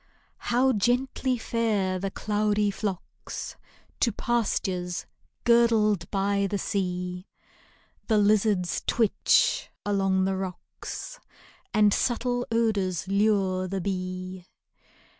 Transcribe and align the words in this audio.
How 0.49 0.73
gently 0.73 1.37
fare 1.37 1.99
the 1.99 2.09
cloudy 2.09 2.71
flocks 2.71 3.55
To 3.99 4.11
pastures 4.11 5.05
girdled 5.43 6.09
by 6.09 6.47
the 6.49 6.57
seal 6.57 7.23
The 8.07 8.17
lizards 8.17 8.81
twitch 8.87 9.69
along 9.85 10.25
the 10.25 10.35
rocks, 10.35 11.19
And 11.71 11.93
subtle 11.93 12.47
odors 12.51 13.07
lure 13.07 13.67
the 13.67 13.79
bee. 13.79 14.47